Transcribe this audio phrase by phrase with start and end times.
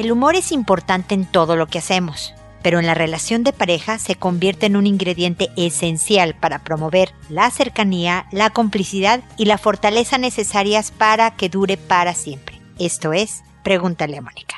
[0.00, 3.98] El humor es importante en todo lo que hacemos, pero en la relación de pareja
[3.98, 10.16] se convierte en un ingrediente esencial para promover la cercanía, la complicidad y la fortaleza
[10.16, 12.62] necesarias para que dure para siempre.
[12.78, 14.56] Esto es, pregúntale a Mónica.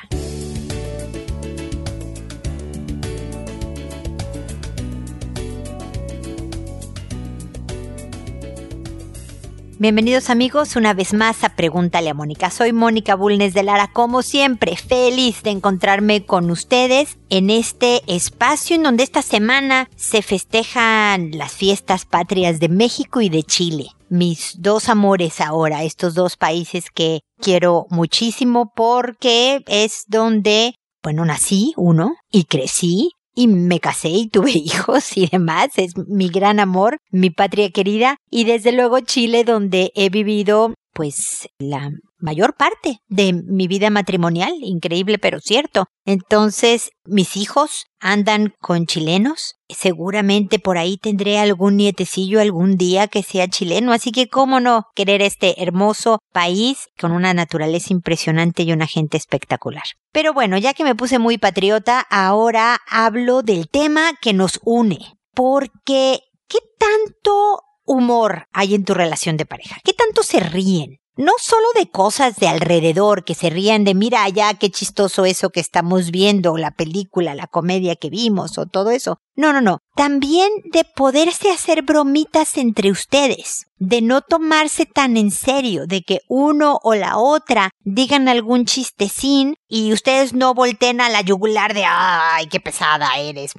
[9.83, 12.49] Bienvenidos amigos una vez más a Pregúntale a Mónica.
[12.49, 18.77] Soy Mónica Bulnes de Lara, como siempre, feliz de encontrarme con ustedes en este espacio
[18.77, 23.87] en donde esta semana se festejan las fiestas patrias de México y de Chile.
[24.07, 31.73] Mis dos amores ahora, estos dos países que quiero muchísimo porque es donde, bueno, nací,
[31.75, 35.69] uno, y crecí, y me casé y tuve hijos y demás.
[35.77, 41.49] Es mi gran amor, mi patria querida y desde luego Chile donde he vivido pues
[41.57, 41.91] la
[42.23, 45.85] mayor parte de mi vida matrimonial, increíble pero cierto.
[46.05, 53.23] Entonces, mis hijos andan con chilenos, seguramente por ahí tendré algún nietecillo algún día que
[53.23, 58.71] sea chileno, así que cómo no querer este hermoso país con una naturaleza impresionante y
[58.71, 59.83] una gente espectacular.
[60.11, 64.99] Pero bueno, ya que me puse muy patriota, ahora hablo del tema que nos une,
[65.33, 69.77] porque ¿qué tanto humor hay en tu relación de pareja?
[69.83, 70.99] ¿Qué tanto se ríen?
[71.15, 75.51] No solo de cosas de alrededor que se rían de mira allá qué chistoso eso
[75.51, 79.19] que estamos viendo, la película, la comedia que vimos o todo eso.
[79.35, 79.79] No, no, no.
[79.95, 86.21] También de poderse hacer bromitas entre ustedes, de no tomarse tan en serio, de que
[86.29, 91.83] uno o la otra digan algún chistecín y ustedes no volteen a la yugular de
[91.85, 93.53] ay, qué pesada eres,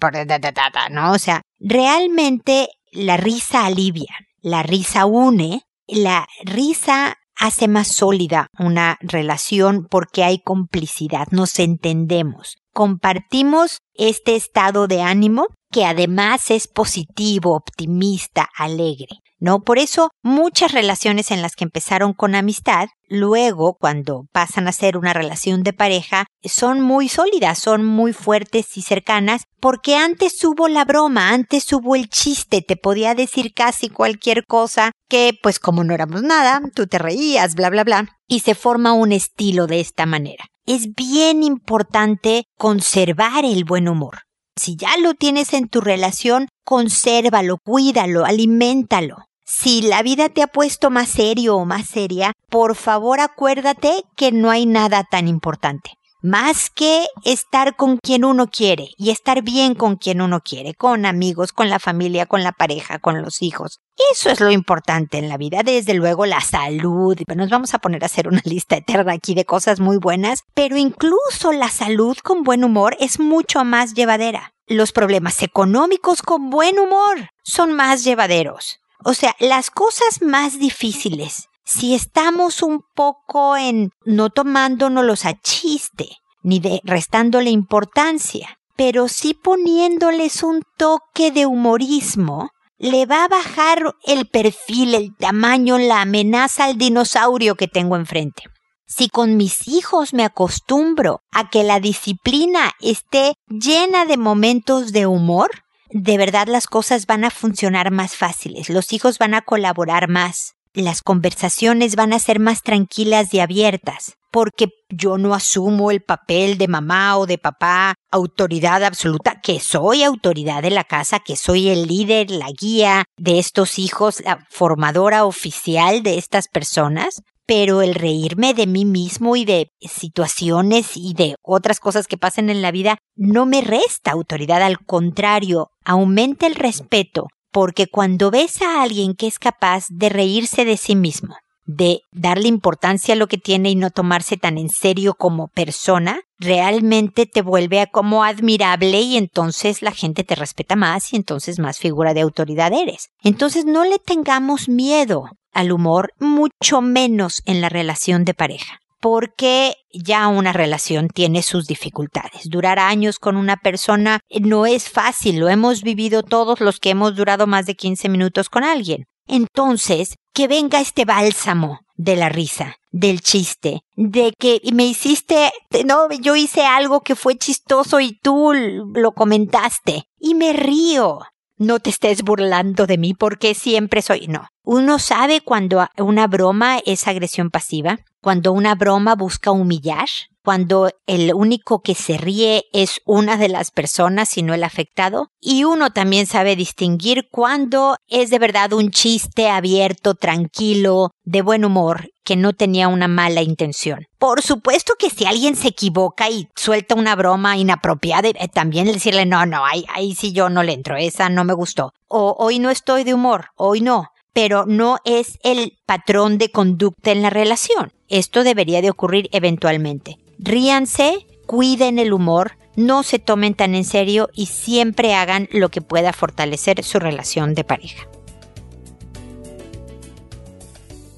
[0.91, 1.13] ¿no?
[1.13, 8.99] O sea, realmente la risa alivia, la risa une, la risa hace más sólida una
[9.01, 17.57] relación porque hay complicidad, nos entendemos, compartimos este estado de ánimo que además es positivo,
[17.57, 19.19] optimista, alegre.
[19.41, 19.59] ¿no?
[19.61, 24.97] Por eso muchas relaciones en las que empezaron con amistad, luego cuando pasan a ser
[24.97, 30.69] una relación de pareja, son muy sólidas, son muy fuertes y cercanas, porque antes hubo
[30.69, 35.83] la broma, antes hubo el chiste, te podía decir casi cualquier cosa que pues como
[35.83, 39.81] no éramos nada, tú te reías, bla, bla, bla, y se forma un estilo de
[39.81, 40.45] esta manera.
[40.67, 44.24] Es bien importante conservar el buen humor.
[44.57, 49.17] Si ya lo tienes en tu relación, consérvalo, cuídalo, aliméntalo.
[49.45, 54.33] Si la vida te ha puesto más serio o más seria, por favor acuérdate que
[54.33, 55.93] no hay nada tan importante.
[56.27, 61.05] Más que estar con quien uno quiere y estar bien con quien uno quiere, con
[61.05, 63.81] amigos, con la familia, con la pareja, con los hijos.
[64.11, 67.19] Eso es lo importante en la vida, desde luego la salud.
[67.37, 70.79] Nos vamos a poner a hacer una lista eterna aquí de cosas muy buenas, pero
[70.79, 74.55] incluso la salud con buen humor es mucho más llevadera.
[74.67, 78.79] Los problemas económicos con buen humor son más llevaderos.
[79.05, 86.09] O sea, las cosas más difíciles, si estamos un poco en no tomándonos a chiste,
[86.43, 93.95] ni de restándole importancia, pero sí poniéndoles un toque de humorismo, le va a bajar
[94.05, 98.43] el perfil, el tamaño, la amenaza al dinosaurio que tengo enfrente.
[98.87, 105.07] Si con mis hijos me acostumbro a que la disciplina esté llena de momentos de
[105.07, 105.51] humor,
[105.91, 110.55] de verdad las cosas van a funcionar más fáciles, los hijos van a colaborar más,
[110.75, 116.59] las conversaciones van a ser más tranquilas y abiertas, porque yo no asumo el papel
[116.59, 121.69] de mamá o de papá, autoridad absoluta, que soy autoridad de la casa, que soy
[121.69, 127.95] el líder, la guía de estos hijos, la formadora oficial de estas personas, pero el
[127.95, 132.73] reírme de mí mismo y de situaciones y de otras cosas que pasan en la
[132.73, 139.15] vida no me resta autoridad, al contrario, aumenta el respeto, porque cuando ves a alguien
[139.15, 143.71] que es capaz de reírse de sí mismo, de darle importancia a lo que tiene
[143.71, 149.17] y no tomarse tan en serio como persona, realmente te vuelve a como admirable y
[149.17, 153.11] entonces la gente te respeta más y entonces más figura de autoridad eres.
[153.23, 159.77] Entonces no le tengamos miedo al humor, mucho menos en la relación de pareja porque
[159.93, 162.49] ya una relación tiene sus dificultades.
[162.49, 167.15] Durar años con una persona no es fácil, lo hemos vivido todos los que hemos
[167.15, 169.05] durado más de 15 minutos con alguien.
[169.27, 175.53] Entonces, que venga este bálsamo de la risa, del chiste, de que me hiciste,
[175.85, 181.19] no, yo hice algo que fue chistoso y tú lo comentaste y me río.
[181.59, 184.49] No te estés burlando de mí porque siempre soy, no.
[184.63, 190.09] Uno sabe cuando una broma es agresión pasiva, cuando una broma busca humillar,
[190.43, 195.29] cuando el único que se ríe es una de las personas y no el afectado.
[195.43, 201.67] Y uno también sabe distinguir cuando es de verdad un chiste abierto, tranquilo, de buen
[201.67, 204.07] humor, que no tenía una mala intención.
[204.19, 209.27] Por supuesto que si alguien se equivoca y suelta una broma inapropiada, eh, también decirle,
[209.27, 211.93] no, no, ahí, ahí sí yo no le entro, esa no me gustó.
[212.09, 217.13] O hoy no estoy de humor, hoy no pero no es el patrón de conducta
[217.13, 217.93] en la relación.
[218.09, 220.19] Esto debería de ocurrir eventualmente.
[220.39, 225.81] Ríanse, cuiden el humor, no se tomen tan en serio y siempre hagan lo que
[225.81, 228.09] pueda fortalecer su relación de pareja.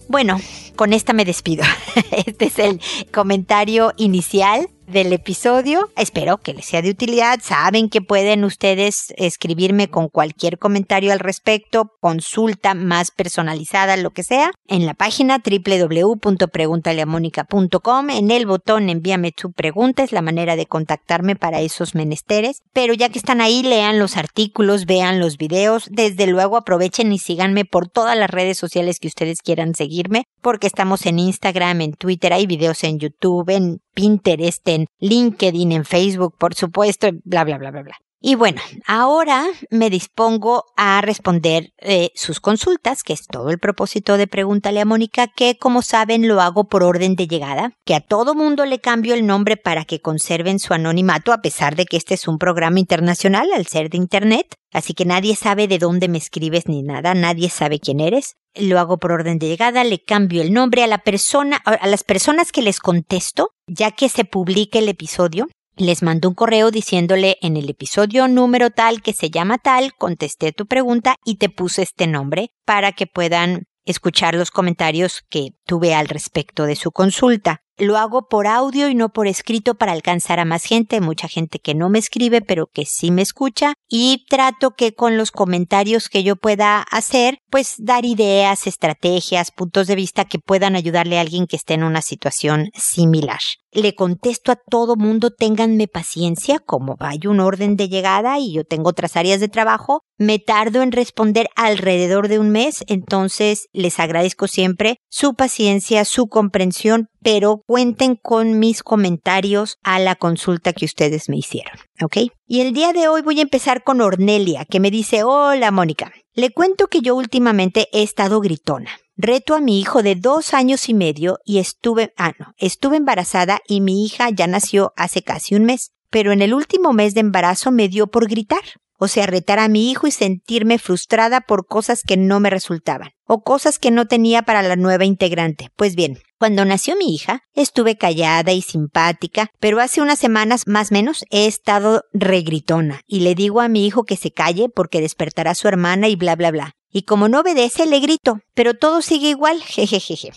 [0.08, 0.38] Bueno,
[0.76, 1.64] con esta me despido.
[2.26, 2.80] Este es el
[3.12, 5.90] comentario inicial del episodio.
[5.96, 7.40] Espero que les sea de utilidad.
[7.42, 14.22] Saben que pueden ustedes escribirme con cualquier comentario al respecto, consulta más personalizada, lo que
[14.22, 18.10] sea, en la página www.preguntaleamónica.com.
[18.10, 22.62] En el botón envíame tu pregunta, es la manera de contactarme para esos menesteres.
[22.72, 25.88] Pero ya que están ahí, lean los artículos, vean los videos.
[25.90, 30.66] Desde luego aprovechen y síganme por todas las redes sociales que ustedes quieran seguirme, porque
[30.66, 36.36] estamos en Instagram, en Twitter, hay videos en YouTube, en Pinterest, en LinkedIn, en Facebook,
[36.38, 37.96] por supuesto, bla, bla, bla, bla, bla.
[38.20, 44.16] Y bueno, ahora me dispongo a responder eh, sus consultas, que es todo el propósito
[44.16, 48.00] de Pregúntale a Mónica, que como saben lo hago por orden de llegada, que a
[48.00, 51.98] todo mundo le cambio el nombre para que conserven su anonimato, a pesar de que
[51.98, 56.08] este es un programa internacional al ser de Internet, así que nadie sabe de dónde
[56.08, 58.36] me escribes ni nada, nadie sabe quién eres.
[58.54, 62.02] Lo hago por orden de llegada, le cambio el nombre a la persona, a las
[62.02, 67.36] personas que les contesto, ya que se publique el episodio, les mando un correo diciéndole
[67.42, 71.82] en el episodio número tal que se llama tal, contesté tu pregunta y te puse
[71.82, 77.62] este nombre para que puedan escuchar los comentarios que tuve al respecto de su consulta.
[77.78, 81.58] Lo hago por audio y no por escrito para alcanzar a más gente, mucha gente
[81.58, 86.08] que no me escribe pero que sí me escucha y trato que con los comentarios
[86.08, 91.20] que yo pueda hacer, pues dar ideas, estrategias, puntos de vista que puedan ayudarle a
[91.20, 93.40] alguien que esté en una situación similar.
[93.72, 98.64] Le contesto a todo mundo, ténganme paciencia, como hay un orden de llegada y yo
[98.64, 104.00] tengo otras áreas de trabajo, me tardo en responder alrededor de un mes, entonces les
[104.00, 110.84] agradezco siempre su paciencia, su comprensión, pero cuenten con mis comentarios a la consulta que
[110.84, 112.18] ustedes me hicieron, ¿ok?
[112.46, 116.12] Y el día de hoy voy a empezar con Ornelia, que me dice, hola Mónica,
[116.34, 118.90] le cuento que yo últimamente he estado gritona.
[119.16, 123.58] Reto a mi hijo de dos años y medio y estuve, ah, no, estuve embarazada
[123.66, 127.22] y mi hija ya nació hace casi un mes, pero en el último mes de
[127.22, 128.62] embarazo me dio por gritar.
[128.98, 133.10] O sea, retar a mi hijo y sentirme frustrada por cosas que no me resultaban,
[133.26, 135.70] o cosas que no tenía para la nueva integrante.
[135.76, 140.92] Pues bien, cuando nació mi hija, estuve callada y simpática, pero hace unas semanas más
[140.92, 145.52] menos he estado regritona y le digo a mi hijo que se calle porque despertará
[145.52, 146.75] a su hermana y bla bla bla.
[146.90, 150.32] Y como no obedece, le grito, pero todo sigue igual, jejejeje.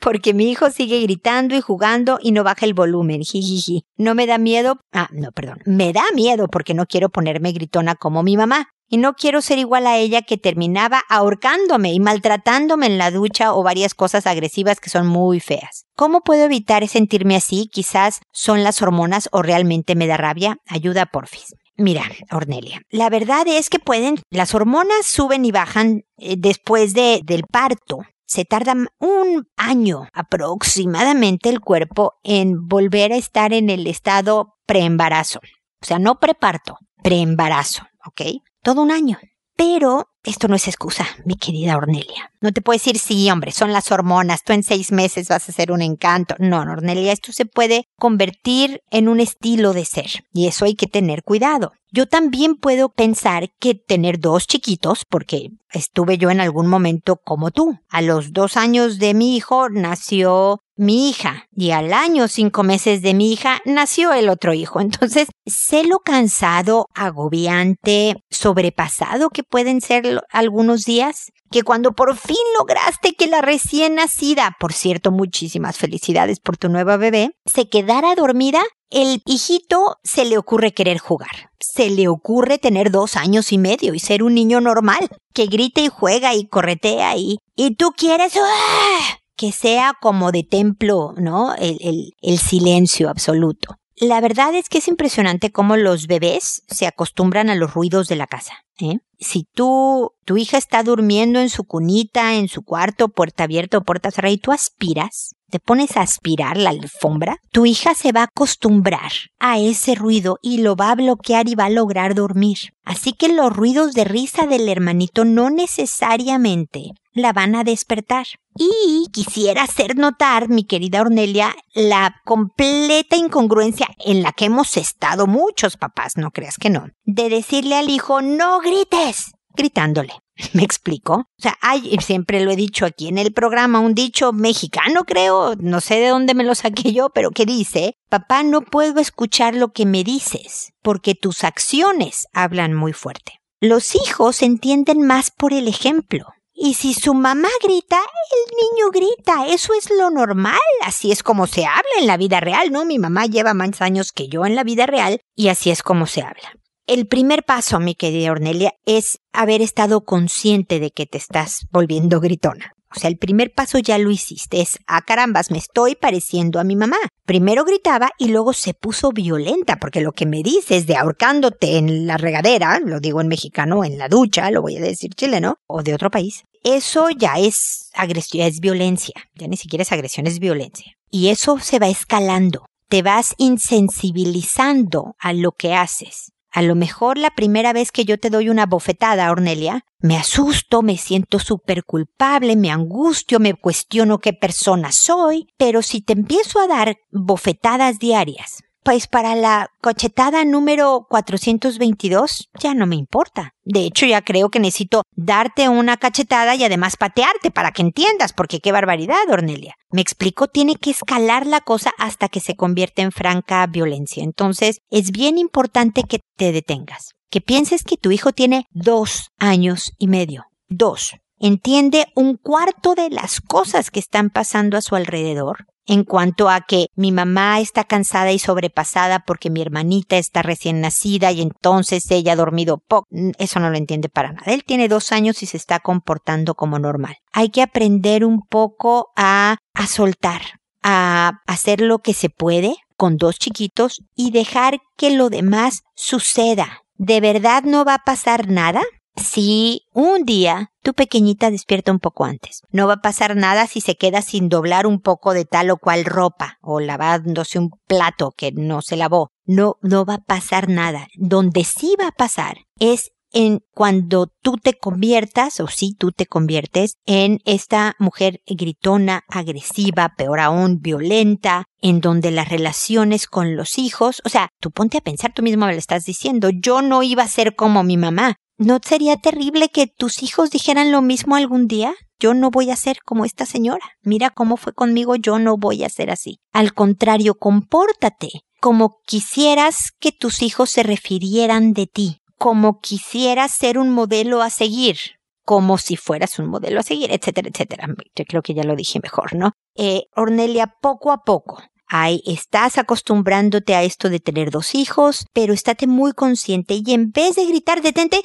[0.00, 3.84] Porque mi hijo sigue gritando y jugando y no baja el volumen, jijiji.
[3.96, 7.94] No me da miedo, ah, no, perdón, me da miedo porque no quiero ponerme gritona
[7.94, 8.68] como mi mamá.
[8.88, 13.54] Y no quiero ser igual a ella que terminaba ahorcándome y maltratándome en la ducha
[13.54, 15.86] o varias cosas agresivas que son muy feas.
[15.96, 17.70] ¿Cómo puedo evitar sentirme así?
[17.72, 20.58] Quizás son las hormonas o realmente me da rabia.
[20.66, 21.54] Ayuda, porfis.
[21.76, 27.20] Mira, Ornelia, la verdad es que pueden, las hormonas suben y bajan eh, después de,
[27.24, 28.00] del parto.
[28.26, 35.40] Se tarda un año aproximadamente el cuerpo en volver a estar en el estado preembarazo.
[35.82, 38.42] O sea, no preparto, preembarazo, ¿ok?
[38.62, 39.18] Todo un año.
[39.64, 42.32] Pero esto no es excusa, mi querida Ornelia.
[42.40, 45.52] No te puedo decir, sí, hombre, son las hormonas, tú en seis meses vas a
[45.52, 46.34] ser un encanto.
[46.40, 50.88] No, Ornelia, esto se puede convertir en un estilo de ser y eso hay que
[50.88, 51.70] tener cuidado.
[51.92, 57.52] Yo también puedo pensar que tener dos chiquitos, porque estuve yo en algún momento como
[57.52, 57.78] tú.
[57.88, 63.02] A los dos años de mi hijo nació mi hija y al año cinco meses
[63.02, 64.80] de mi hija nació el otro hijo.
[64.80, 72.36] Entonces, sé lo cansado, agobiante, sobrepasado que pueden ser algunos días que cuando por fin
[72.58, 78.14] lograste que la recién nacida, por cierto, muchísimas felicidades por tu nueva bebé, se quedara
[78.14, 81.50] dormida, el hijito se le ocurre querer jugar.
[81.60, 85.80] Se le ocurre tener dos años y medio y ser un niño normal, que grita
[85.80, 89.21] y juega y corretea y, y tú quieres, ¡ah!
[89.36, 91.54] Que sea como de templo, ¿no?
[91.54, 93.76] El, el, silencio absoluto.
[93.96, 98.16] La verdad es que es impresionante cómo los bebés se acostumbran a los ruidos de
[98.16, 98.54] la casa.
[98.80, 98.98] ¿eh?
[99.18, 103.82] Si tú, tu hija está durmiendo en su cunita, en su cuarto, puerta abierta o
[103.82, 108.22] puerta cerrada, y tú aspiras, te pones a aspirar la alfombra, tu hija se va
[108.22, 112.58] a acostumbrar a ese ruido y lo va a bloquear y va a lograr dormir.
[112.84, 118.26] Así que los ruidos de risa del hermanito no necesariamente la van a despertar.
[118.56, 125.26] Y quisiera hacer notar, mi querida Ornelia, la completa incongruencia en la que hemos estado
[125.26, 130.12] muchos papás, no creas que no, de decirle al hijo, no grites, gritándole.
[130.52, 131.14] ¿Me explico?
[131.14, 135.54] O sea, hay, siempre lo he dicho aquí en el programa, un dicho mexicano creo,
[135.56, 139.54] no sé de dónde me lo saqué yo, pero que dice, papá, no puedo escuchar
[139.54, 143.40] lo que me dices, porque tus acciones hablan muy fuerte.
[143.60, 146.26] Los hijos entienden más por el ejemplo.
[146.64, 149.52] Y si su mamá grita, el niño grita.
[149.52, 150.60] Eso es lo normal.
[150.84, 152.84] Así es como se habla en la vida real, ¿no?
[152.84, 156.06] Mi mamá lleva más años que yo en la vida real y así es como
[156.06, 156.54] se habla.
[156.86, 162.20] El primer paso, mi querida Ornelia, es haber estado consciente de que te estás volviendo
[162.20, 162.74] gritona.
[162.94, 166.64] O sea, el primer paso ya lo hiciste, es, ah carambas, me estoy pareciendo a
[166.64, 166.96] mi mamá.
[167.24, 172.06] Primero gritaba y luego se puso violenta, porque lo que me dices de ahorcándote en
[172.06, 175.82] la regadera, lo digo en mexicano, en la ducha, lo voy a decir chileno, o
[175.82, 180.38] de otro país, eso ya es agresión, es violencia, ya ni siquiera es agresión, es
[180.38, 180.92] violencia.
[181.10, 186.32] Y eso se va escalando, te vas insensibilizando a lo que haces.
[186.52, 190.82] A lo mejor la primera vez que yo te doy una bofetada, Ornelia, me asusto,
[190.82, 196.60] me siento súper culpable, me angustio, me cuestiono qué persona soy, pero si te empiezo
[196.60, 203.52] a dar bofetadas diarias, pues para la cochetada número 422 ya no me importa.
[203.64, 208.32] De hecho, ya creo que necesito darte una cachetada y además patearte para que entiendas,
[208.32, 209.74] porque qué barbaridad, Ornelia.
[209.90, 214.24] Me explico, tiene que escalar la cosa hasta que se convierte en franca violencia.
[214.24, 219.92] Entonces, es bien importante que te detengas, que pienses que tu hijo tiene dos años
[219.98, 220.44] y medio.
[220.68, 221.14] Dos.
[221.38, 226.60] Entiende un cuarto de las cosas que están pasando a su alrededor en cuanto a
[226.60, 232.10] que mi mamá está cansada y sobrepasada porque mi hermanita está recién nacida y entonces
[232.10, 233.06] ella ha dormido poco.
[233.38, 234.52] Eso no lo entiende para nada.
[234.52, 237.16] Él tiene dos años y se está comportando como normal.
[237.32, 240.42] Hay que aprender un poco a, a soltar,
[240.82, 246.82] a hacer lo que se puede con dos chiquitos y dejar que lo demás suceda.
[246.96, 248.82] ¿De verdad no va a pasar nada?
[249.16, 252.62] Si un día tu pequeñita despierta un poco antes.
[252.70, 255.76] No va a pasar nada si se queda sin doblar un poco de tal o
[255.76, 259.30] cual ropa o lavándose un plato que no se lavó.
[259.44, 261.08] No, no va a pasar nada.
[261.16, 266.26] Donde sí va a pasar es en cuando tú te conviertas, o si tú te
[266.26, 273.78] conviertes, en esta mujer gritona, agresiva, peor aún, violenta, en donde las relaciones con los
[273.78, 277.02] hijos, o sea, tú ponte a pensar, tú mismo me lo estás diciendo, yo no
[277.02, 281.34] iba a ser como mi mamá, ¿No sería terrible que tus hijos dijeran lo mismo
[281.34, 281.94] algún día?
[282.20, 283.84] Yo no voy a ser como esta señora.
[284.02, 286.38] Mira cómo fue conmigo, yo no voy a ser así.
[286.52, 293.78] Al contrario, compórtate como quisieras que tus hijos se refirieran de ti, como quisieras ser
[293.78, 294.96] un modelo a seguir,
[295.44, 297.88] como si fueras un modelo a seguir, etcétera, etcétera.
[298.14, 299.54] Yo creo que ya lo dije mejor, ¿no?
[299.74, 301.60] Eh, Ornelia, poco a poco,
[301.94, 307.12] Ay, estás acostumbrándote a esto de tener dos hijos, pero estate muy consciente y en
[307.12, 308.22] vez de gritar, detente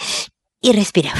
[0.61, 1.13] y respira.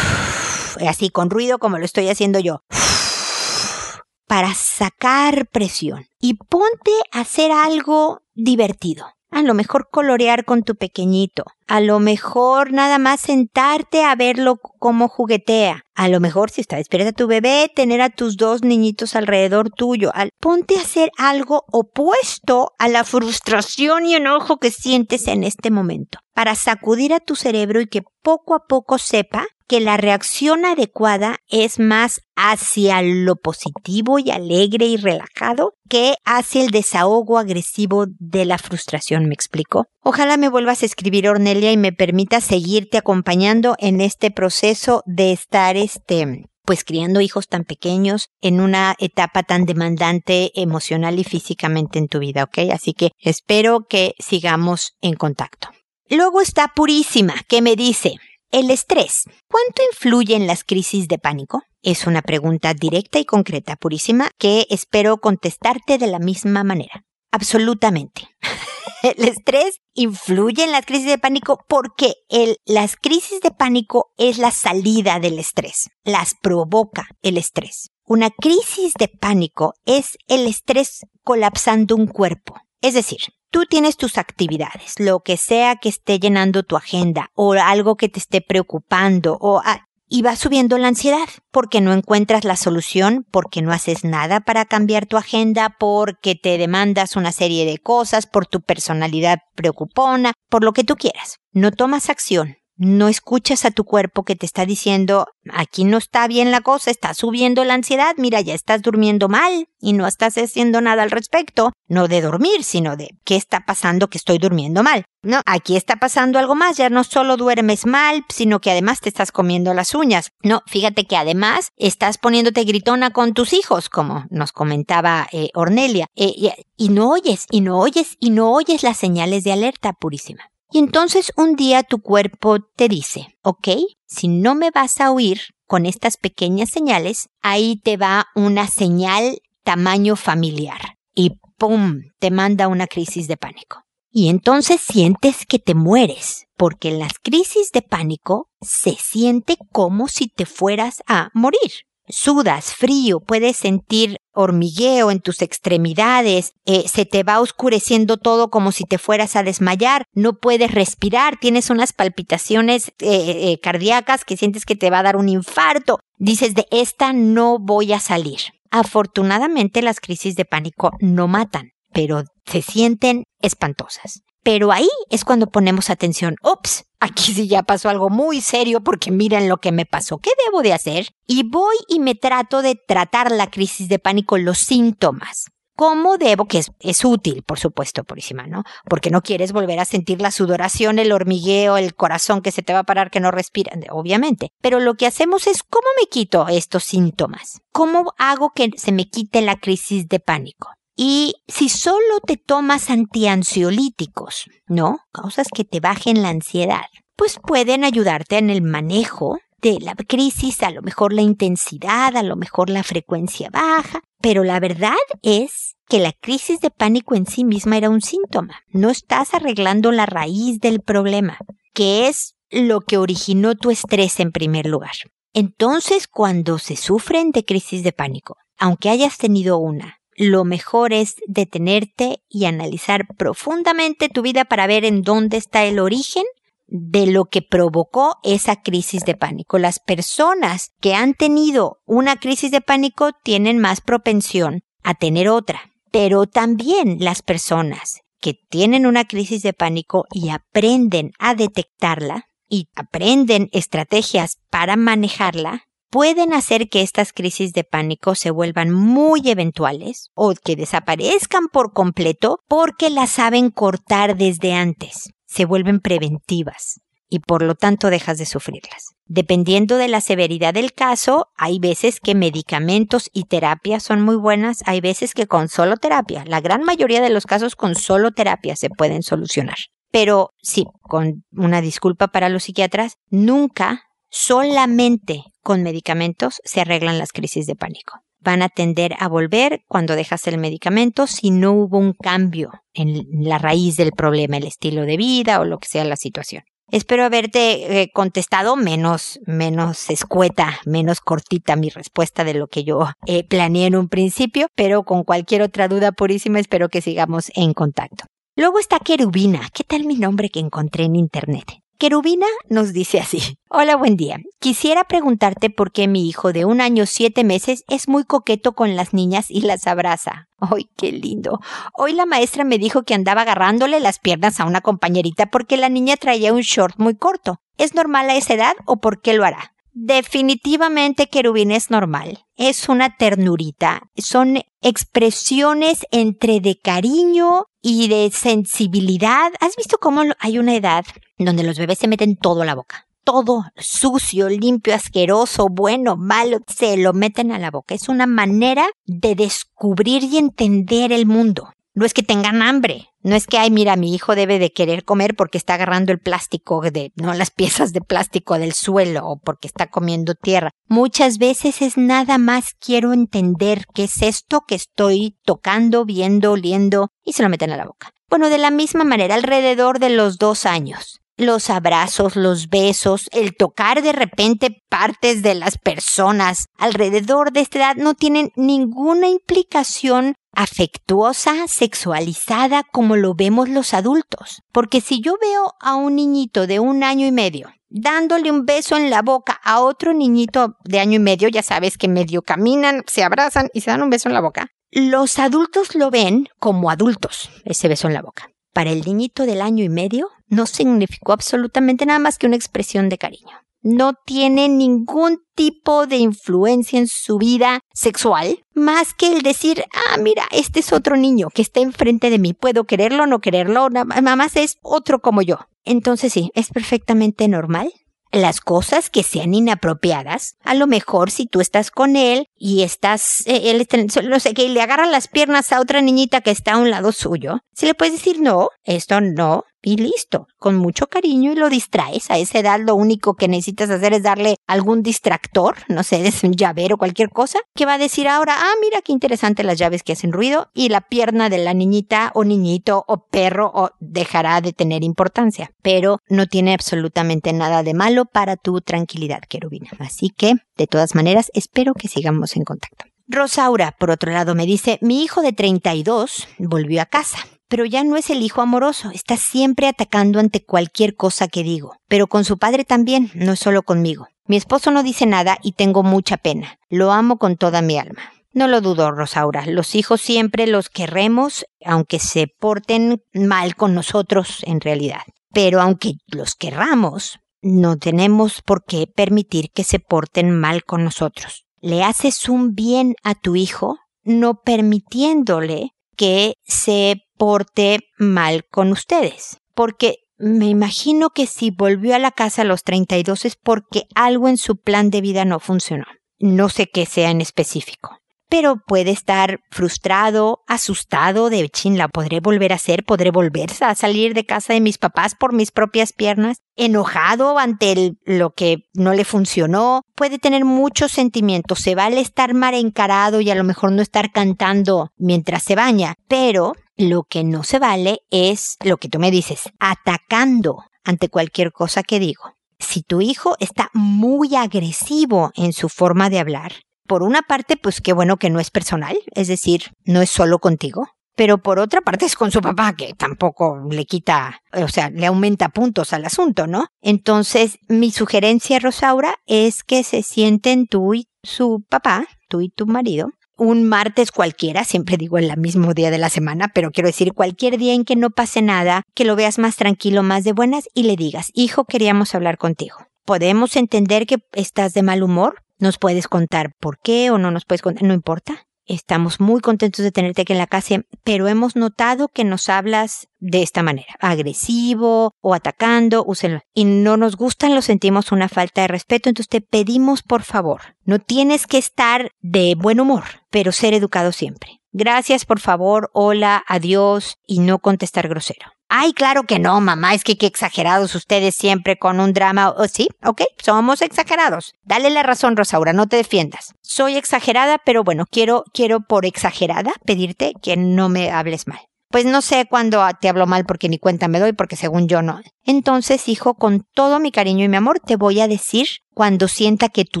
[0.88, 2.62] Así con ruido como lo estoy haciendo yo.
[4.26, 6.06] Para sacar presión.
[6.20, 9.04] Y ponte a hacer algo divertido.
[9.32, 11.44] A lo mejor colorear con tu pequeñito.
[11.66, 15.86] A lo mejor nada más sentarte a verlo como juguetea.
[15.94, 20.10] A lo mejor si está despierta tu bebé, tener a tus dos niñitos alrededor tuyo.
[20.14, 25.70] Al, ponte a hacer algo opuesto a la frustración y enojo que sientes en este
[25.70, 26.18] momento.
[26.34, 31.38] Para sacudir a tu cerebro y que poco a poco sepa que la reacción adecuada
[31.48, 38.44] es más hacia lo positivo y alegre y relajado que hacia el desahogo agresivo de
[38.44, 39.86] la frustración, ¿me explico?
[40.02, 45.32] Ojalá me vuelvas a escribir, Ornelia, y me permita seguirte acompañando en este proceso de
[45.32, 51.98] estar, este, pues criando hijos tan pequeños en una etapa tan demandante emocional y físicamente
[51.98, 52.70] en tu vida, ¿ok?
[52.72, 55.68] Así que espero que sigamos en contacto.
[56.14, 58.16] Luego está Purísima, que me dice,
[58.50, 61.62] el estrés, ¿cuánto influye en las crisis de pánico?
[61.80, 67.06] Es una pregunta directa y concreta, purísima, que espero contestarte de la misma manera.
[67.30, 68.28] Absolutamente.
[69.02, 74.36] el estrés influye en las crisis de pánico porque el, las crisis de pánico es
[74.36, 77.88] la salida del estrés, las provoca el estrés.
[78.04, 82.60] Una crisis de pánico es el estrés colapsando un cuerpo.
[82.82, 83.20] Es decir,
[83.52, 88.08] tú tienes tus actividades, lo que sea que esté llenando tu agenda o algo que
[88.08, 93.26] te esté preocupando o ah, y va subiendo la ansiedad porque no encuentras la solución,
[93.30, 98.26] porque no haces nada para cambiar tu agenda, porque te demandas una serie de cosas,
[98.26, 101.38] por tu personalidad preocupona, por lo que tú quieras.
[101.52, 106.26] No tomas acción, no escuchas a tu cuerpo que te está diciendo, aquí no está
[106.26, 110.36] bien la cosa, está subiendo la ansiedad, mira, ya estás durmiendo mal y no estás
[110.36, 114.82] haciendo nada al respecto, no de dormir, sino de qué está pasando que estoy durmiendo
[114.82, 115.04] mal.
[115.22, 119.08] No, aquí está pasando algo más, ya no solo duermes mal, sino que además te
[119.08, 120.30] estás comiendo las uñas.
[120.42, 126.06] No, fíjate que además estás poniéndote gritona con tus hijos, como nos comentaba eh, Ornelia,
[126.16, 129.92] eh, y, y no oyes, y no oyes, y no oyes las señales de alerta
[129.92, 130.51] purísima.
[130.72, 133.68] Y entonces un día tu cuerpo te dice, ok,
[134.06, 139.42] si no me vas a oír con estas pequeñas señales, ahí te va una señal
[139.64, 140.96] tamaño familiar.
[141.14, 142.00] Y ¡pum!
[142.18, 143.82] te manda una crisis de pánico.
[144.10, 150.08] Y entonces sientes que te mueres, porque en las crisis de pánico se siente como
[150.08, 157.04] si te fueras a morir sudas frío, puedes sentir hormigueo en tus extremidades, eh, se
[157.04, 161.92] te va oscureciendo todo como si te fueras a desmayar, no puedes respirar, tienes unas
[161.92, 166.66] palpitaciones eh, eh, cardíacas que sientes que te va a dar un infarto, dices de
[166.70, 168.40] esta no voy a salir.
[168.70, 174.22] Afortunadamente las crisis de pánico no matan, pero se sienten espantosas.
[174.42, 176.36] Pero ahí es cuando ponemos atención.
[176.42, 180.18] Ups, aquí sí ya pasó algo muy serio porque miren lo que me pasó.
[180.18, 181.08] ¿Qué debo de hacer?
[181.26, 185.46] Y voy y me trato de tratar la crisis de pánico, los síntomas.
[185.74, 186.46] ¿Cómo debo?
[186.46, 188.62] Que es, útil, por supuesto, Purísima, ¿no?
[188.88, 192.74] Porque no quieres volver a sentir la sudoración, el hormigueo, el corazón que se te
[192.74, 194.50] va a parar, que no respira, obviamente.
[194.60, 197.62] Pero lo que hacemos es, ¿cómo me quito estos síntomas?
[197.72, 200.68] ¿Cómo hago que se me quite la crisis de pánico?
[200.96, 204.98] Y si solo te tomas antiansiolíticos, ¿no?
[205.12, 210.62] Causas que te bajen la ansiedad, pues pueden ayudarte en el manejo de la crisis,
[210.62, 215.76] a lo mejor la intensidad, a lo mejor la frecuencia baja, pero la verdad es
[215.88, 218.60] que la crisis de pánico en sí misma era un síntoma.
[218.68, 221.38] No estás arreglando la raíz del problema,
[221.74, 224.92] que es lo que originó tu estrés en primer lugar.
[225.32, 231.16] Entonces, cuando se sufren de crisis de pánico, aunque hayas tenido una, lo mejor es
[231.26, 236.24] detenerte y analizar profundamente tu vida para ver en dónde está el origen
[236.66, 239.58] de lo que provocó esa crisis de pánico.
[239.58, 245.60] Las personas que han tenido una crisis de pánico tienen más propensión a tener otra,
[245.90, 252.68] pero también las personas que tienen una crisis de pánico y aprenden a detectarla y
[252.74, 260.10] aprenden estrategias para manejarla, pueden hacer que estas crisis de pánico se vuelvan muy eventuales
[260.14, 265.10] o que desaparezcan por completo porque las saben cortar desde antes.
[265.26, 268.94] Se vuelven preventivas y por lo tanto dejas de sufrirlas.
[269.04, 274.62] Dependiendo de la severidad del caso, hay veces que medicamentos y terapia son muy buenas,
[274.64, 278.56] hay veces que con solo terapia, la gran mayoría de los casos con solo terapia
[278.56, 279.58] se pueden solucionar.
[279.90, 287.12] Pero sí, con una disculpa para los psiquiatras, nunca solamente con medicamentos se arreglan las
[287.12, 288.00] crisis de pánico.
[288.20, 293.04] Van a tender a volver cuando dejas el medicamento si no hubo un cambio en
[293.10, 296.44] la raíz del problema, el estilo de vida o lo que sea la situación.
[296.70, 302.88] Espero haberte eh, contestado menos, menos escueta, menos cortita mi respuesta de lo que yo
[303.06, 307.52] eh, planeé en un principio, pero con cualquier otra duda purísima espero que sigamos en
[307.54, 308.04] contacto.
[308.36, 309.48] Luego está Querubina.
[309.52, 311.61] ¿Qué tal mi nombre que encontré en internet?
[311.82, 313.38] Querubina nos dice así.
[313.48, 314.20] Hola, buen día.
[314.38, 318.76] Quisiera preguntarte por qué mi hijo de un año siete meses es muy coqueto con
[318.76, 320.28] las niñas y las abraza.
[320.38, 321.40] ¡Ay, qué lindo!
[321.74, 325.68] Hoy la maestra me dijo que andaba agarrándole las piernas a una compañerita porque la
[325.68, 327.40] niña traía un short muy corto.
[327.58, 329.52] ¿Es normal a esa edad o por qué lo hará?
[329.74, 332.26] Definitivamente Querubina es normal.
[332.36, 333.90] Es una ternurita.
[333.96, 339.32] Son expresiones entre de cariño y de sensibilidad.
[339.40, 340.84] ¿Has visto cómo hay una edad
[341.18, 342.86] donde los bebés se meten todo a la boca?
[343.04, 347.74] Todo sucio, limpio, asqueroso, bueno, malo, se lo meten a la boca.
[347.74, 351.48] Es una manera de descubrir y entender el mundo.
[351.74, 354.84] No es que tengan hambre, no es que, ay, mira, mi hijo debe de querer
[354.84, 359.18] comer porque está agarrando el plástico de, no las piezas de plástico del suelo o
[359.18, 360.50] porque está comiendo tierra.
[360.68, 366.90] Muchas veces es nada más quiero entender qué es esto que estoy tocando, viendo, oliendo
[367.04, 367.90] y se lo meten a la boca.
[368.10, 373.36] Bueno, de la misma manera, alrededor de los dos años los abrazos, los besos, el
[373.36, 380.14] tocar de repente partes de las personas alrededor de esta edad no tienen ninguna implicación
[380.34, 384.40] afectuosa, sexualizada como lo vemos los adultos.
[384.52, 388.76] Porque si yo veo a un niñito de un año y medio dándole un beso
[388.76, 392.82] en la boca a otro niñito de año y medio, ya sabes que medio caminan,
[392.86, 396.70] se abrazan y se dan un beso en la boca, los adultos lo ven como
[396.70, 398.31] adultos, ese beso en la boca.
[398.52, 402.88] Para el niñito del año y medio no significó absolutamente nada más que una expresión
[402.88, 409.22] de cariño no tiene ningún tipo de influencia en su vida sexual, más que el
[409.22, 413.06] decir, ah, mira, este es otro niño que está enfrente de mí, puedo quererlo o
[413.06, 415.38] no quererlo, nada más es otro como yo.
[415.64, 417.72] Entonces sí, es perfectamente normal
[418.12, 420.36] las cosas que sean inapropiadas.
[420.44, 423.66] A lo mejor si tú estás con él y estás, eh, él
[424.08, 426.92] no sé, que le agarra las piernas a otra niñita que está a un lado
[426.92, 431.48] suyo, si le puedes decir no, esto no, y listo, con mucho cariño y lo
[431.48, 432.10] distraes.
[432.10, 436.22] A esa edad lo único que necesitas hacer es darle algún distractor, no sé, es
[436.24, 439.82] un llavero cualquier cosa, que va a decir ahora, ah, mira qué interesante las llaves
[439.82, 444.40] que hacen ruido y la pierna de la niñita o niñito o perro o dejará
[444.40, 445.52] de tener importancia.
[445.62, 449.70] Pero no tiene absolutamente nada de malo para tu tranquilidad, querubina.
[449.78, 452.84] Así que, de todas maneras, espero que sigamos en contacto.
[453.08, 457.18] Rosaura, por otro lado, me dice, mi hijo de 32 volvió a casa
[457.52, 461.76] pero ya no es el hijo amoroso, está siempre atacando ante cualquier cosa que digo.
[461.86, 464.08] Pero con su padre también, no es solo conmigo.
[464.26, 466.58] Mi esposo no dice nada y tengo mucha pena.
[466.70, 468.10] Lo amo con toda mi alma.
[468.32, 469.44] No lo dudo, Rosaura.
[469.44, 475.02] Los hijos siempre los querremos, aunque se porten mal con nosotros en realidad.
[475.34, 481.44] Pero aunque los querramos, no tenemos por qué permitir que se porten mal con nosotros.
[481.60, 489.38] Le haces un bien a tu hijo no permitiéndole que se porte mal con ustedes.
[489.54, 494.28] Porque me imagino que si volvió a la casa a los 32 es porque algo
[494.28, 495.86] en su plan de vida no funcionó.
[496.18, 498.01] No sé qué sea en específico
[498.32, 503.74] pero puede estar frustrado, asustado de chin, la podré volver a hacer, podré volver a
[503.74, 508.94] salir de casa de mis papás por mis propias piernas, enojado ante lo que no
[508.94, 513.70] le funcionó, puede tener muchos sentimientos, se vale estar mal encarado y a lo mejor
[513.70, 518.88] no estar cantando mientras se baña, pero lo que no se vale es lo que
[518.88, 522.32] tú me dices, atacando ante cualquier cosa que digo.
[522.58, 526.52] Si tu hijo está muy agresivo en su forma de hablar,
[526.92, 530.40] por una parte, pues qué bueno que no es personal, es decir, no es solo
[530.40, 530.90] contigo.
[531.16, 535.06] Pero por otra parte es con su papá, que tampoco le quita, o sea, le
[535.06, 536.66] aumenta puntos al asunto, ¿no?
[536.82, 542.66] Entonces, mi sugerencia, Rosaura, es que se sienten tú y su papá, tú y tu
[542.66, 547.14] marido, un martes cualquiera, siempre digo el mismo día de la semana, pero quiero decir
[547.14, 550.68] cualquier día en que no pase nada, que lo veas más tranquilo, más de buenas
[550.74, 552.76] y le digas, hijo, queríamos hablar contigo.
[553.06, 557.44] Podemos entender que estás de mal humor, nos puedes contar por qué o no nos
[557.44, 558.46] puedes contar, no importa.
[558.64, 563.08] Estamos muy contentos de tenerte aquí en la casa, pero hemos notado que nos hablas
[563.18, 566.40] de esta manera, agresivo o atacando, úsenlo.
[566.54, 570.76] Y no nos gustan, lo sentimos una falta de respeto, entonces te pedimos por favor,
[570.84, 574.61] no tienes que estar de buen humor, pero ser educado siempre.
[574.74, 578.52] Gracias, por favor, hola, adiós y no contestar grosero.
[578.70, 582.54] Ay, claro que no, mamá, es que qué exagerados ustedes siempre con un drama.
[582.56, 584.54] Oh, sí, ok, somos exagerados.
[584.64, 586.54] Dale la razón, Rosaura, no te defiendas.
[586.62, 591.60] Soy exagerada, pero bueno, quiero, quiero por exagerada pedirte que no me hables mal.
[591.90, 595.02] Pues no sé cuándo te hablo mal porque ni cuenta me doy, porque según yo
[595.02, 595.20] no.
[595.44, 599.68] Entonces, hijo, con todo mi cariño y mi amor, te voy a decir cuando sienta
[599.68, 600.00] que tu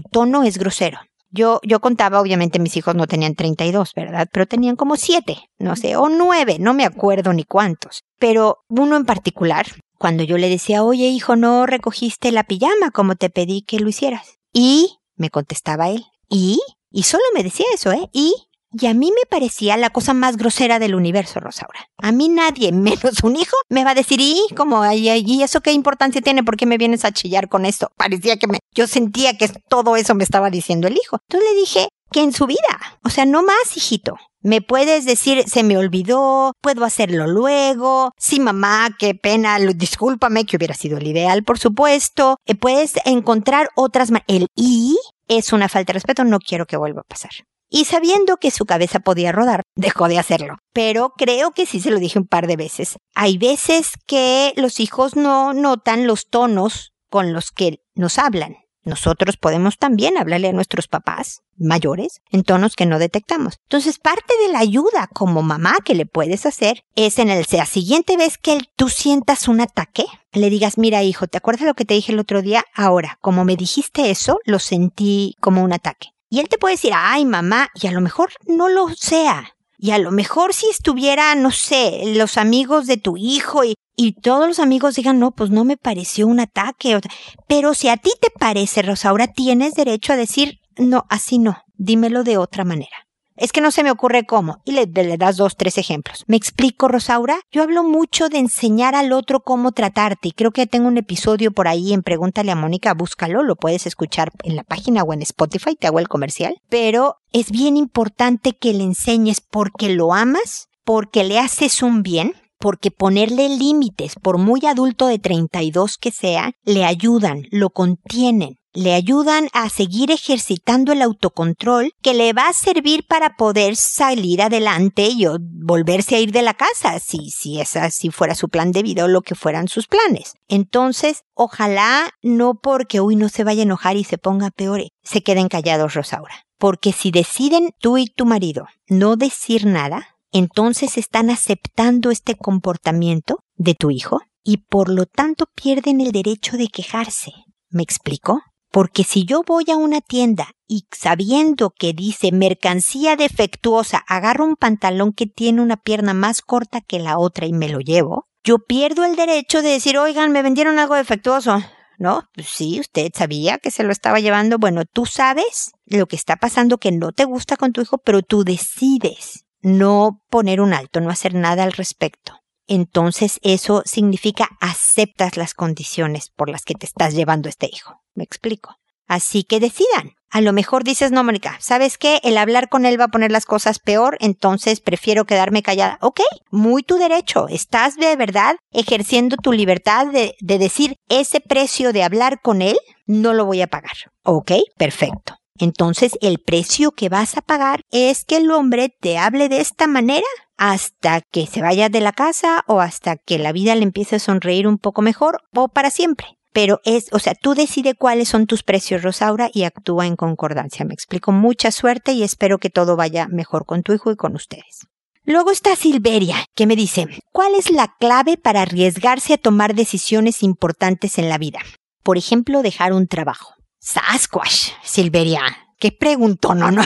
[0.00, 0.98] tono es grosero.
[1.32, 4.28] Yo, yo contaba, obviamente mis hijos no tenían 32, ¿verdad?
[4.30, 8.02] Pero tenían como siete, no sé, o nueve, no me acuerdo ni cuántos.
[8.18, 9.66] Pero uno en particular,
[9.98, 13.88] cuando yo le decía, oye hijo, no recogiste la pijama como te pedí que lo
[13.88, 14.38] hicieras.
[14.52, 16.60] Y me contestaba él, ¿y?
[16.90, 18.10] Y solo me decía eso, ¿eh?
[18.12, 18.34] Y
[18.72, 21.88] y a mí me parecía la cosa más grosera del universo, Rosaura.
[21.98, 24.84] A mí nadie, menos un hijo, me va a decir, ¿y cómo?
[24.90, 26.44] ¿Y eso qué importancia tiene?
[26.44, 27.90] ¿Por qué me vienes a chillar con esto?
[27.96, 31.18] Parecía que me, yo sentía que todo eso me estaba diciendo el hijo.
[31.28, 34.16] Entonces le dije que en su vida, o sea, no más, hijito.
[34.44, 38.10] Me puedes decir, se me olvidó, puedo hacerlo luego.
[38.18, 42.38] Sí, mamá, qué pena, discúlpame, que hubiera sido el ideal, por supuesto.
[42.44, 47.02] Eh, puedes encontrar otras El y es una falta de respeto, no quiero que vuelva
[47.02, 47.30] a pasar
[47.72, 50.58] y sabiendo que su cabeza podía rodar, dejó de hacerlo.
[50.72, 52.98] Pero creo que sí se lo dije un par de veces.
[53.14, 58.56] Hay veces que los hijos no notan los tonos con los que nos hablan.
[58.84, 63.54] Nosotros podemos también hablarle a nuestros papás mayores en tonos que no detectamos.
[63.68, 67.66] Entonces, parte de la ayuda como mamá que le puedes hacer es en el la
[67.66, 71.84] siguiente vez que tú sientas un ataque, le digas, mira hijo, ¿te acuerdas lo que
[71.84, 72.64] te dije el otro día?
[72.74, 76.08] Ahora, como me dijiste eso, lo sentí como un ataque.
[76.32, 79.54] Y él te puede decir, ay mamá, y a lo mejor no lo sea.
[79.76, 84.14] Y a lo mejor si estuviera, no sé, los amigos de tu hijo y y
[84.14, 86.98] todos los amigos digan, no, pues no me pareció un ataque.
[87.46, 92.24] Pero si a ti te parece, Rosaura, tienes derecho a decir, no, así no, dímelo
[92.24, 93.06] de otra manera.
[93.36, 94.60] Es que no se me ocurre cómo.
[94.64, 96.24] Y le, das dos, tres ejemplos.
[96.26, 97.40] ¿Me explico, Rosaura?
[97.50, 101.52] Yo hablo mucho de enseñar al otro cómo tratarte y creo que tengo un episodio
[101.52, 105.22] por ahí en Pregúntale a Mónica, búscalo, lo puedes escuchar en la página o en
[105.22, 106.56] Spotify, te hago el comercial.
[106.68, 112.34] Pero es bien importante que le enseñes porque lo amas, porque le haces un bien,
[112.62, 118.94] porque ponerle límites, por muy adulto de 32 que sea, le ayudan, lo contienen le
[118.94, 125.08] ayudan a seguir ejercitando el autocontrol que le va a servir para poder salir adelante
[125.10, 128.82] y volverse a ir de la casa, si, si esa si fuera su plan de
[128.82, 130.34] vida o lo que fueran sus planes.
[130.48, 135.22] Entonces, ojalá no porque uy no se vaya a enojar y se ponga peor, se
[135.22, 136.46] queden callados, Rosaura.
[136.56, 143.44] Porque si deciden tú y tu marido no decir nada, entonces están aceptando este comportamiento
[143.54, 147.32] de tu hijo y por lo tanto pierden el derecho de quejarse.
[147.68, 148.40] ¿Me explico?
[148.70, 154.56] Porque si yo voy a una tienda y sabiendo que dice mercancía defectuosa, agarro un
[154.56, 158.58] pantalón que tiene una pierna más corta que la otra y me lo llevo, yo
[158.58, 161.62] pierdo el derecho de decir, oigan, me vendieron algo defectuoso.
[161.98, 162.24] ¿No?
[162.34, 164.58] Pues sí, usted sabía que se lo estaba llevando.
[164.58, 168.22] Bueno, tú sabes lo que está pasando que no te gusta con tu hijo, pero
[168.22, 172.34] tú decides no poner un alto, no hacer nada al respecto.
[172.66, 178.00] Entonces eso significa aceptas las condiciones por las que te estás llevando este hijo.
[178.14, 178.76] Me explico.
[179.08, 180.12] Así que decidan.
[180.30, 182.18] A lo mejor dices, no, Mónica, ¿sabes qué?
[182.22, 185.98] El hablar con él va a poner las cosas peor, entonces prefiero quedarme callada.
[186.00, 186.20] Ok,
[186.50, 187.48] muy tu derecho.
[187.48, 192.78] Estás de verdad ejerciendo tu libertad de, de decir, ese precio de hablar con él
[193.06, 193.96] no lo voy a pagar.
[194.24, 195.34] Ok, perfecto.
[195.62, 199.86] Entonces el precio que vas a pagar es que el hombre te hable de esta
[199.86, 204.16] manera hasta que se vaya de la casa o hasta que la vida le empiece
[204.16, 208.28] a sonreír un poco mejor o para siempre pero es, o sea, tú decide cuáles
[208.28, 210.84] son tus precios, Rosaura, y actúa en concordancia.
[210.84, 214.34] Me explico, mucha suerte y espero que todo vaya mejor con tu hijo y con
[214.34, 214.86] ustedes.
[215.24, 220.42] Luego está Silveria, que me dice, ¿cuál es la clave para arriesgarse a tomar decisiones
[220.42, 221.60] importantes en la vida?
[222.02, 223.54] Por ejemplo, dejar un trabajo.
[223.82, 225.42] Sasquatch, Silveria.
[225.78, 226.54] ¿Qué pregunto?
[226.54, 226.84] No, no.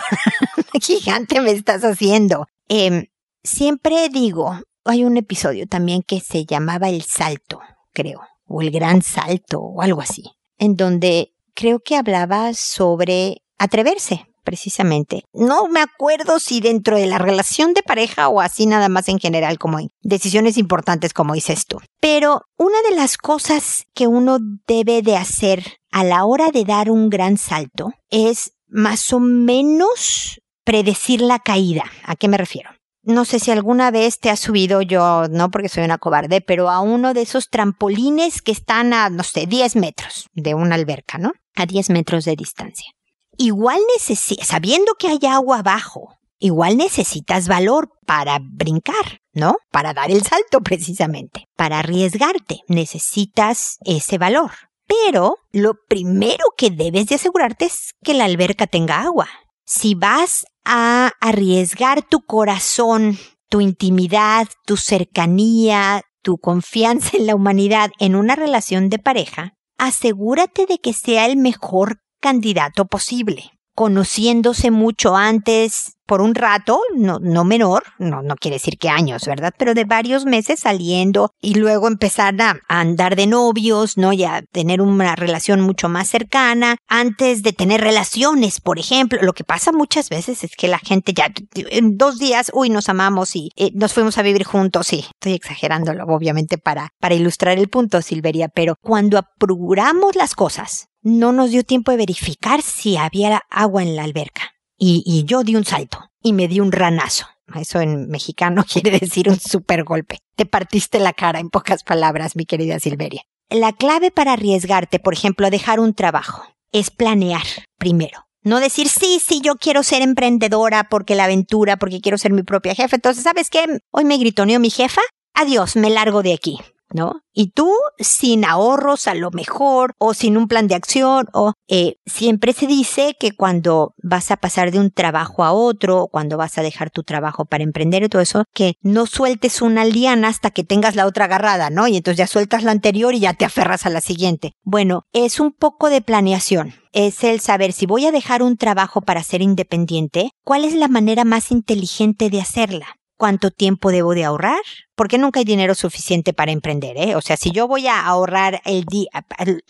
[0.81, 2.47] Gigante me estás haciendo.
[2.69, 3.11] Eh,
[3.45, 7.61] siempre digo, hay un episodio también que se llamaba El Salto,
[7.93, 10.25] creo o el gran salto o algo así,
[10.59, 15.25] en donde creo que hablaba sobre atreverse, precisamente.
[15.35, 19.19] No me acuerdo si dentro de la relación de pareja o así nada más en
[19.19, 21.81] general como en decisiones importantes como dices tú.
[22.01, 26.91] Pero una de las cosas que uno debe de hacer a la hora de dar
[26.91, 31.85] un gran salto es más o menos predecir la caída.
[32.05, 32.71] ¿A qué me refiero?
[33.07, 36.69] no sé si alguna vez te has subido yo, no porque soy una cobarde, pero
[36.69, 41.17] a uno de esos trampolines que están a, no sé, 10 metros de una alberca,
[41.17, 41.33] ¿no?
[41.55, 42.91] A 10 metros de distancia.
[43.38, 49.57] Igual necesitas, sabiendo que hay agua abajo, igual necesitas valor para brincar, ¿no?
[49.70, 51.46] Para dar el salto precisamente.
[51.57, 54.53] Para arriesgarte necesitas ese valor.
[54.87, 59.29] Pero lo primero que debes de asegurarte es que la alberca tenga agua.
[59.64, 63.18] Si vas a arriesgar tu corazón,
[63.49, 70.66] tu intimidad, tu cercanía, tu confianza en la humanidad en una relación de pareja, asegúrate
[70.66, 77.45] de que sea el mejor candidato posible, conociéndose mucho antes, por un rato, no, no
[77.45, 79.53] menor, no, no quiere decir que años, ¿verdad?
[79.59, 84.13] Pero de varios meses saliendo y luego empezar a, andar de novios, ¿no?
[84.13, 89.19] Ya tener una relación mucho más cercana, antes de tener relaciones, por ejemplo.
[89.21, 92.89] Lo que pasa muchas veces es que la gente ya en dos días, uy, nos
[92.89, 95.05] amamos y eh, nos fuimos a vivir juntos, sí.
[95.15, 101.31] Estoy exagerándolo, obviamente, para, para ilustrar el punto, Silveria, pero cuando apuramos las cosas, no
[101.31, 105.64] nos dio tiempo de verificar si había agua en la alberca y, yo di un
[105.64, 107.27] salto y me di un ranazo.
[107.55, 110.19] Eso en mexicano quiere decir un super golpe.
[110.35, 113.23] Te partiste la cara en pocas palabras, mi querida Silveria.
[113.49, 116.42] La clave para arriesgarte, por ejemplo, a dejar un trabajo,
[116.73, 117.45] es planear
[117.79, 118.27] primero.
[118.42, 122.42] No decir, sí, sí, yo quiero ser emprendedora porque la aventura, porque quiero ser mi
[122.42, 122.97] propia jefa.
[122.97, 123.64] Entonces, ¿sabes qué?
[123.92, 125.03] Hoy me gritoneó mi jefa.
[125.35, 126.59] Adiós, me largo de aquí.
[126.92, 127.20] ¿No?
[127.33, 131.96] Y tú sin ahorros a lo mejor o sin un plan de acción o eh,
[132.07, 136.57] siempre se dice que cuando vas a pasar de un trabajo a otro, cuando vas
[136.59, 140.51] a dejar tu trabajo para emprender y todo eso, que no sueltes una liana hasta
[140.51, 141.88] que tengas la otra agarrada, ¿no?
[141.88, 144.53] Y entonces ya sueltas la anterior y ya te aferras a la siguiente.
[144.62, 146.75] Bueno, es un poco de planeación.
[146.92, 150.88] Es el saber si voy a dejar un trabajo para ser independiente, ¿cuál es la
[150.88, 152.96] manera más inteligente de hacerla?
[153.17, 154.61] Cuánto tiempo debo de ahorrar,
[154.95, 157.17] porque nunca hay dinero suficiente para emprender, ¿eh?
[157.17, 159.09] O sea, si yo voy a ahorrar el día,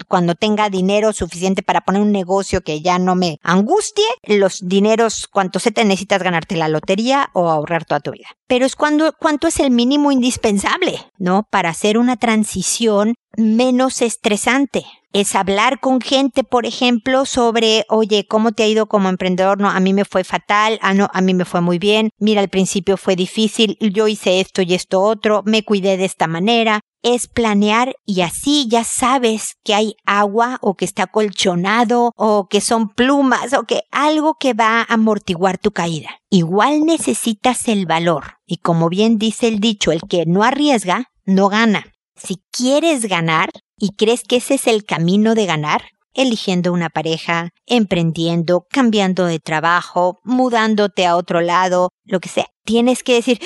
[0.09, 5.27] cuando tenga dinero suficiente para poner un negocio que ya no me angustie, los dineros,
[5.27, 8.29] cuánto se te necesitas ganarte la lotería o ahorrar toda tu vida.
[8.47, 11.47] Pero es cuando, cuánto es el mínimo indispensable, ¿no?
[11.51, 18.53] Para hacer una transición menos estresante es hablar con gente, por ejemplo, sobre, oye, ¿cómo
[18.53, 19.59] te ha ido como emprendedor?
[19.59, 22.43] No, a mí me fue fatal, ah, no, a mí me fue muy bien, mira,
[22.43, 26.81] al principio fue difícil, yo hice esto y esto otro, me cuidé de esta manera.
[27.03, 32.61] Es planear y así ya sabes que hay agua o que está colchonado o que
[32.61, 36.11] son plumas o que algo que va a amortiguar tu caída.
[36.31, 41.49] Igual necesitas el valor y como bien dice el dicho, el que no arriesga, no
[41.49, 41.96] gana.
[42.17, 45.83] Si quieres ganar, ¿Y crees que ese es el camino de ganar?
[46.15, 52.47] Eligiendo una pareja, emprendiendo, cambiando de trabajo, mudándote a otro lado, lo que sea.
[52.65, 53.39] Tienes que decir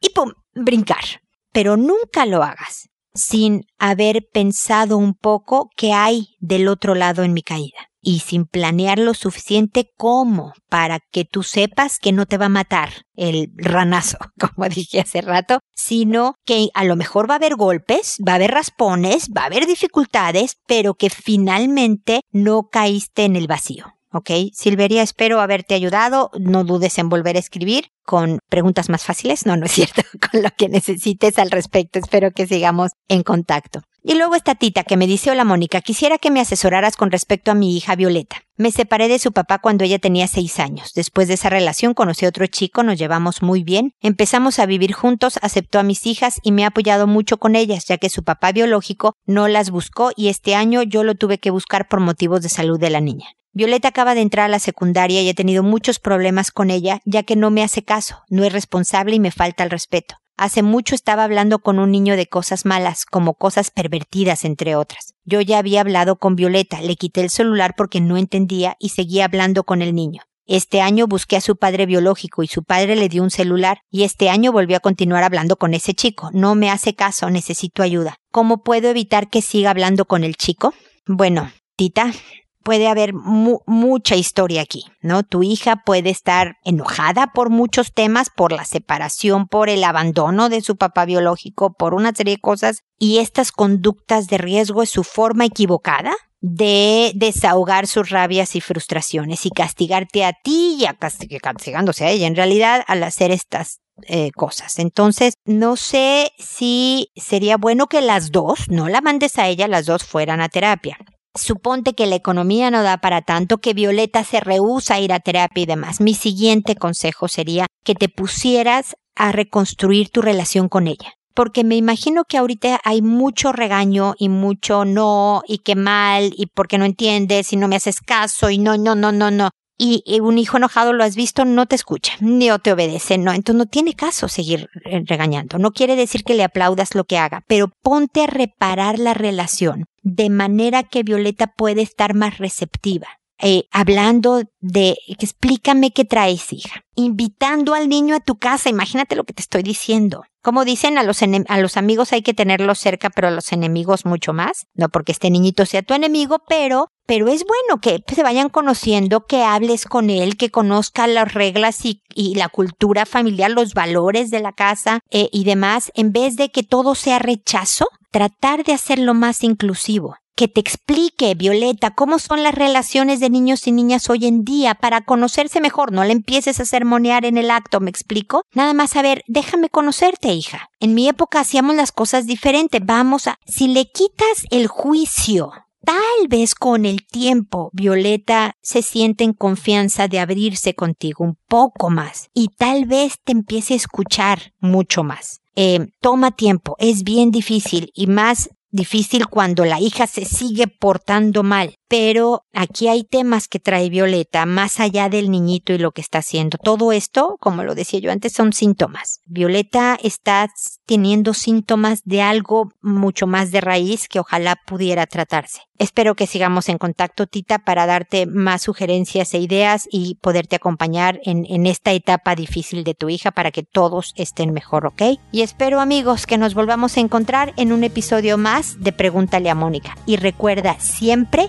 [0.00, 1.22] y pum, brincar.
[1.52, 7.32] Pero nunca lo hagas sin haber pensado un poco qué hay del otro lado en
[7.32, 12.38] mi caída y sin planear lo suficiente como para que tú sepas que no te
[12.38, 17.34] va a matar el ranazo, como dije hace rato, sino que a lo mejor va
[17.34, 22.68] a haber golpes, va a haber raspones, va a haber dificultades, pero que finalmente no
[22.70, 23.94] caíste en el vacío.
[24.12, 24.30] ¿ok?
[24.52, 26.30] Silveria, espero haberte ayudado.
[26.38, 29.46] No dudes en volver a escribir con preguntas más fáciles.
[29.46, 31.98] No, no es cierto, con lo que necesites al respecto.
[31.98, 33.82] Espero que sigamos en contacto.
[34.02, 37.50] Y luego esta tita que me dice, hola Mónica, quisiera que me asesoraras con respecto
[37.50, 38.36] a mi hija Violeta.
[38.56, 40.92] Me separé de su papá cuando ella tenía seis años.
[40.94, 44.92] Después de esa relación conocí a otro chico, nos llevamos muy bien, empezamos a vivir
[44.92, 48.22] juntos, aceptó a mis hijas y me ha apoyado mucho con ellas, ya que su
[48.24, 52.40] papá biológico no las buscó y este año yo lo tuve que buscar por motivos
[52.40, 53.26] de salud de la niña.
[53.52, 57.24] Violeta acaba de entrar a la secundaria y he tenido muchos problemas con ella, ya
[57.24, 60.16] que no me hace caso, no es responsable y me falta el respeto.
[60.40, 65.12] Hace mucho estaba hablando con un niño de cosas malas, como cosas pervertidas, entre otras.
[65.26, 69.26] Yo ya había hablado con Violeta, le quité el celular porque no entendía y seguía
[69.26, 70.22] hablando con el niño.
[70.46, 74.04] Este año busqué a su padre biológico y su padre le dio un celular y
[74.04, 76.30] este año volvió a continuar hablando con ese chico.
[76.32, 78.16] No me hace caso, necesito ayuda.
[78.32, 80.72] ¿Cómo puedo evitar que siga hablando con el chico?
[81.06, 82.12] Bueno, Tita,
[82.62, 85.22] puede haber mucha historia aquí, ¿no?
[85.22, 90.60] Tu hija puede estar enojada por muchos temas, por la separación, por el abandono de
[90.60, 95.04] su papá biológico, por una serie de cosas, y estas conductas de riesgo es su
[95.04, 102.04] forma equivocada de desahogar sus rabias y frustraciones y castigarte a ti y a castigándose
[102.04, 104.78] a ella en realidad al hacer estas eh, cosas.
[104.78, 109.86] Entonces, no sé si sería bueno que las dos, no la mandes a ella, las
[109.86, 110.96] dos fueran a terapia.
[111.34, 115.20] Suponte que la economía no da para tanto, que Violeta se rehúsa a ir a
[115.20, 116.00] terapia y demás.
[116.00, 121.14] Mi siguiente consejo sería que te pusieras a reconstruir tu relación con ella.
[121.34, 126.46] Porque me imagino que ahorita hay mucho regaño y mucho no, y qué mal, y
[126.46, 130.20] porque no entiendes, y no me haces caso, y no, no, no, no, no y
[130.20, 133.66] un hijo enojado lo has visto, no te escucha, ni te obedece, no, entonces no
[133.66, 135.58] tiene caso seguir eh, regañando.
[135.58, 139.86] No quiere decir que le aplaudas lo que haga, pero ponte a reparar la relación
[140.02, 143.08] de manera que Violeta puede estar más receptiva.
[143.42, 146.82] Eh, hablando de explícame qué traes, hija.
[146.94, 150.24] Invitando al niño a tu casa, imagínate lo que te estoy diciendo.
[150.42, 154.04] Como dicen, a los, a los amigos hay que tenerlos cerca, pero a los enemigos
[154.04, 154.66] mucho más.
[154.74, 159.26] No porque este niñito sea tu enemigo, pero pero es bueno que se vayan conociendo,
[159.26, 162.04] que hables con él, que conozca las reglas y,
[162.36, 166.62] la cultura familiar, los valores de la casa eh, y demás, en vez de que
[166.62, 172.54] todo sea rechazo, tratar de hacerlo más inclusivo que te explique, Violeta, cómo son las
[172.54, 175.92] relaciones de niños y niñas hoy en día para conocerse mejor.
[175.92, 178.44] No le empieces a sermonear en el acto, ¿me explico?
[178.54, 180.70] Nada más a ver, déjame conocerte, hija.
[180.78, 182.80] En mi época hacíamos las cosas diferentes.
[182.82, 183.36] Vamos a...
[183.44, 185.50] Si le quitas el juicio
[185.84, 191.88] Tal vez con el tiempo Violeta se siente en confianza de abrirse contigo un poco
[191.88, 195.40] más y tal vez te empiece a escuchar mucho más.
[195.56, 201.42] Eh, toma tiempo, es bien difícil y más difícil cuando la hija se sigue portando
[201.42, 201.74] mal.
[201.90, 206.18] Pero aquí hay temas que trae Violeta, más allá del niñito y lo que está
[206.18, 206.56] haciendo.
[206.56, 209.22] Todo esto, como lo decía yo antes, son síntomas.
[209.26, 210.48] Violeta está
[210.86, 215.62] teniendo síntomas de algo mucho más de raíz que ojalá pudiera tratarse.
[215.78, 221.20] Espero que sigamos en contacto, Tita, para darte más sugerencias e ideas y poderte acompañar
[221.24, 225.02] en, en esta etapa difícil de tu hija para que todos estén mejor, ¿ok?
[225.32, 229.54] Y espero, amigos, que nos volvamos a encontrar en un episodio más de Pregúntale a
[229.54, 229.96] Mónica.
[230.04, 231.48] Y recuerda, siempre